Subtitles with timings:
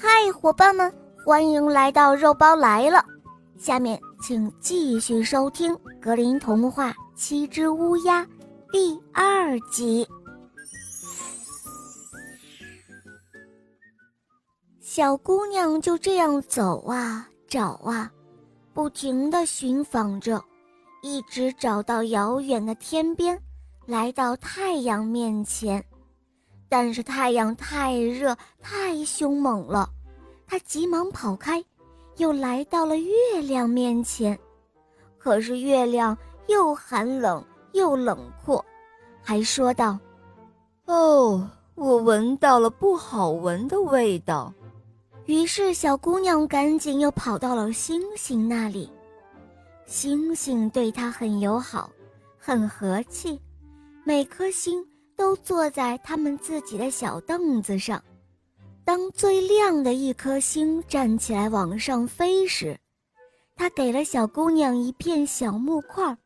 [0.00, 0.94] 嗨，伙伴们，
[1.24, 3.04] 欢迎来到肉包来了。
[3.58, 8.22] 下面请继续收听格林童话《七只乌鸦》
[8.70, 10.06] 第二集。
[14.80, 18.08] 小姑娘就这样走啊找啊，
[18.72, 20.40] 不停地寻访着，
[21.02, 23.36] 一直找到遥远的天边，
[23.84, 25.84] 来到太阳面前。
[26.68, 29.88] 但是太阳太热，太凶猛了，
[30.46, 31.64] 他急忙跑开，
[32.16, 34.38] 又来到了月亮面前。
[35.18, 38.62] 可是月亮又寒冷又冷酷，
[39.22, 39.98] 还说道
[40.86, 44.52] ：“哦，我闻到了不好闻的味道。”
[45.26, 48.90] 于是小姑娘赶紧又跑到了星星那里。
[49.84, 51.90] 星星对她很友好，
[52.38, 53.38] 很和气，
[54.04, 54.82] 每颗星。
[55.18, 58.00] 都坐在他们自己的小凳子上。
[58.84, 62.78] 当最亮的一颗星站起来往上飞时，
[63.56, 66.16] 他给了小姑娘一片小木块。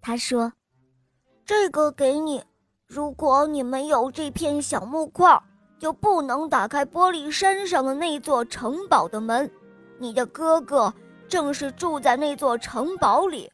[0.00, 0.50] 他说
[1.44, 2.42] ：“这个给你。
[2.86, 5.38] 如果你没有这片小木块，
[5.78, 9.50] 就不能打开玻璃山上的那座城堡的门。
[9.98, 10.94] 你的哥哥
[11.28, 13.50] 正是住在那座城堡里。”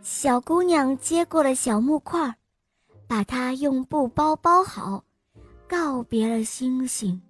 [0.00, 2.32] 小姑娘接过了小木块。
[3.06, 5.02] 把它用布包包好，
[5.68, 7.20] 告别了星星，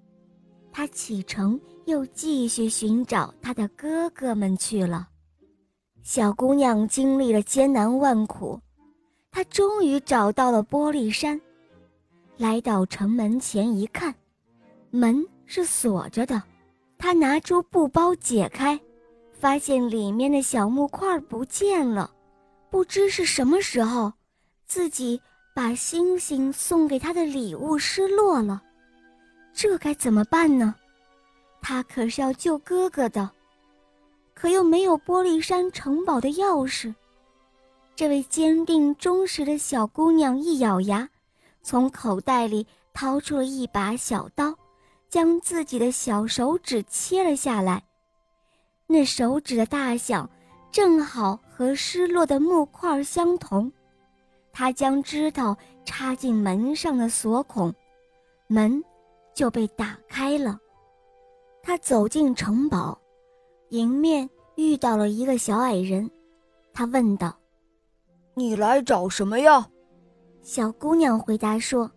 [0.72, 5.08] 他启程又继续寻找他的哥哥们去了。
[6.02, 8.60] 小姑娘经历了艰难万苦，
[9.30, 11.41] 她终于找到了玻璃山。
[12.36, 14.14] 来到城门前一看，
[14.90, 16.42] 门是锁着的。
[16.96, 18.78] 她拿出布包解开，
[19.33, 22.11] 发现里面的小木块不见了。
[22.70, 24.12] 不知是什么时候，
[24.66, 25.20] 自己。
[25.56, 28.62] 把星星送给他的礼物失落了，
[29.54, 30.74] 这该怎么办呢？
[31.62, 33.30] 他可是要救哥哥的，
[34.34, 36.94] 可又没有玻璃山城堡的钥匙。
[37.94, 41.08] 这位坚定忠实的小姑娘一咬牙，
[41.62, 44.55] 从口袋里掏出了一把小刀，
[45.08, 47.83] 将自己的小手指切了下来。
[48.86, 50.28] 那手指的大小
[50.70, 53.72] 正好和失落的木块相同。
[54.58, 57.70] 他将枝头插进门上的锁孔，
[58.46, 58.83] 门
[59.34, 60.58] 就被打开了。
[61.62, 62.98] 他走进城堡，
[63.68, 66.11] 迎面遇到了一个小矮人。
[66.72, 67.36] 他问道
[68.33, 69.68] ：“你来找什么呀？”
[70.40, 71.90] 小姑娘回答说：“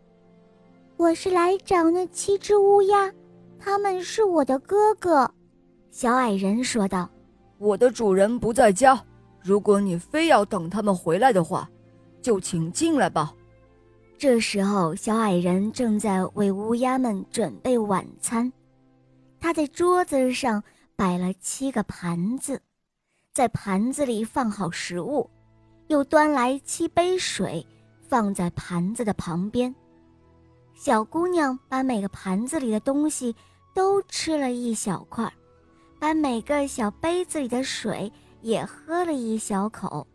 [0.98, 3.10] 我是来找那七只乌鸦，
[3.58, 5.34] 他们是我的哥哥。”
[5.92, 7.10] 小矮人说道
[7.58, 9.02] ：“我的主人不在家，
[9.42, 11.66] 如果你非要等他们回来的话。”
[12.22, 13.34] 就请进来吧。
[14.18, 18.52] 这时候，小矮人正在为乌鸦们准备晚餐。
[19.40, 20.62] 他在桌子上
[20.96, 22.62] 摆了七个盘子，
[23.34, 25.30] 在盘子里放好食物，
[25.88, 27.66] 又端来七杯水，
[28.02, 29.74] 放在盘子的旁边。
[30.76, 33.34] 小姑娘把每个盘子里的东西
[33.74, 35.32] 都吃了一小块，
[35.98, 40.06] 把每个小杯子里的水也喝了一小口。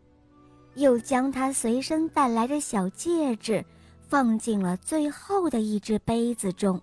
[0.74, 3.64] 又将他随身带来的小戒指
[4.08, 6.80] 放进了最后的一只杯子中。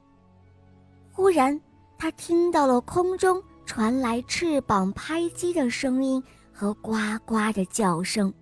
[1.12, 1.60] 忽然，
[1.98, 6.94] 他听到了空中传来翅膀拍击的声音和呱
[7.26, 8.34] 呱的叫声。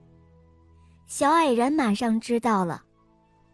[1.06, 2.84] 小矮人马上知道了，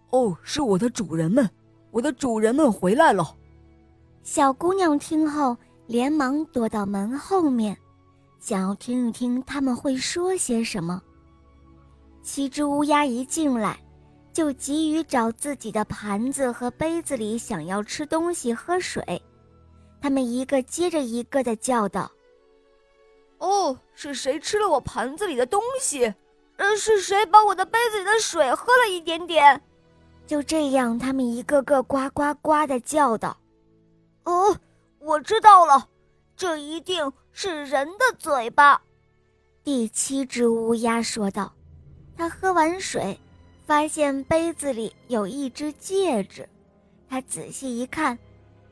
[0.10, 1.50] 哦，是我的主人们，
[1.92, 3.36] 我的主人们回来了。
[4.24, 5.56] 小姑娘听后，
[5.88, 7.78] 连忙躲到门后面，
[8.40, 11.02] 想要听一听他们会说些什么。
[12.26, 13.80] 七只乌鸦一进来，
[14.34, 19.22] 就急于找自己的盘子和杯子里想要吃东西、喝水。
[20.02, 22.12] 他们一个接着一个的叫道
[23.38, 26.12] ：“哦，是谁吃了我盘子里的东西？
[26.58, 29.62] 呃，是谁把我的杯子里的水喝了一点点？”
[30.26, 33.38] 就这样，他们一个个呱呱呱的叫道
[34.26, 34.58] ：“哦，
[34.98, 35.88] 我知道了，
[36.36, 38.82] 这一定是人的嘴巴。”
[39.64, 41.54] 第七只乌鸦说道。
[42.18, 43.20] 他喝完水，
[43.66, 46.48] 发现杯子里有一只戒指。
[47.10, 48.18] 他仔细一看，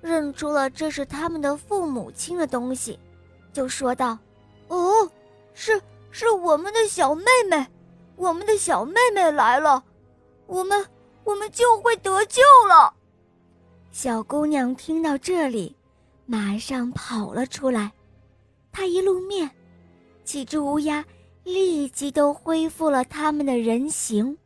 [0.01, 3.00] 认出了这是他们的父母亲的东西，
[3.51, 4.18] 就说道
[4.69, 5.10] ：“哦，
[5.54, 7.68] 是是我们的小妹妹，
[8.16, 9.84] 我们的小妹妹来了，
[10.48, 10.86] 我们
[11.24, 12.94] 我们就会得救了。”
[13.92, 15.75] 小姑娘听到这里，
[16.25, 17.92] 马上跑了出来。
[18.72, 19.50] 她一露面，
[20.24, 21.06] 几只乌鸦。
[21.44, 24.38] 立即都恢复了他们的人形，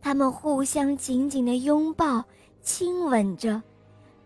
[0.00, 2.24] 他们互相紧紧的拥抱、
[2.62, 3.62] 亲吻着，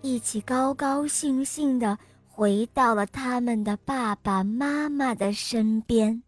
[0.01, 6.23] 一起高高兴兴地回到了他们的爸爸妈妈的身边。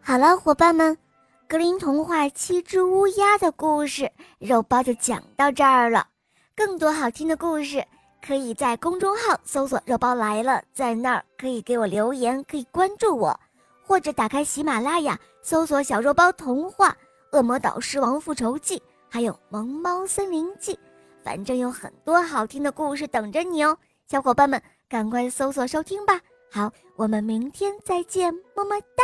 [0.00, 0.96] 好了，伙伴们，
[1.46, 6.06] 格林童话《七只乌鸦》的故事，肉包就讲到这儿了。
[6.56, 7.84] 更多好听的故事，
[8.26, 13.38] 可以在公众号搜索“肉包来了”，在那儿可以给我留言，可以关注我，
[13.90, 16.96] 或者打开喜马拉雅搜索“小肉包童话”。
[17.36, 18.78] 《恶魔岛狮王复仇记》，
[19.08, 20.74] 还有《萌猫森林记》，
[21.24, 23.76] 反正有很多好听的故事等着你哦，
[24.06, 26.20] 小伙伴们赶快搜索收听吧！
[26.52, 28.99] 好，我们明天再见，么么哒。